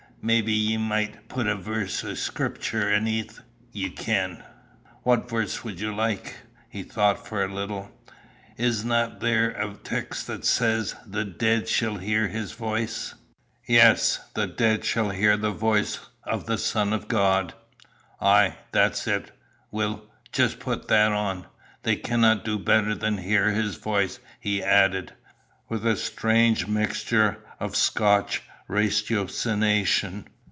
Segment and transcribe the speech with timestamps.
[0.23, 4.43] Maybe ye micht put a verse o' Scripter aneath't, ye ken."
[5.01, 6.35] "What verse would you like?"
[6.69, 7.89] He thought for a little.
[8.55, 13.15] "Isna there a text that says, 'The deid shall hear his voice'?"
[13.65, 17.55] "Yes: 'The dead shall hear the voice of the Son of God.'"
[18.21, 18.57] "Ay.
[18.71, 19.31] That's it.
[19.71, 21.47] Weel, jist put that on.
[21.81, 25.13] They canna do better than hear his voice," he added,
[25.67, 30.25] with a strange mixture of Scotch ratiocination.